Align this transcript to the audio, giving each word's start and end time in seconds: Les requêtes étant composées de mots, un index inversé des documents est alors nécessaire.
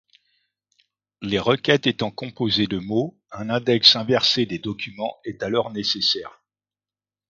Les 1.21 1.37
requêtes 1.37 1.85
étant 1.85 2.09
composées 2.09 2.65
de 2.65 2.79
mots, 2.79 3.19
un 3.31 3.51
index 3.51 3.95
inversé 3.95 4.47
des 4.47 4.57
documents 4.57 5.17
est 5.25 5.43
alors 5.43 5.71
nécessaire. 5.71 6.41